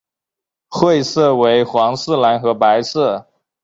[0.67, 3.27] 会色为皇室蓝和白色。